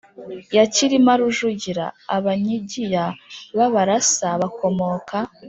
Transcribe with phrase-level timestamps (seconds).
[0.55, 1.85] ya Cyilima Rujugira;
[2.17, 3.05] Abanyigiya
[3.57, 5.17] b’Abarasa bakomoka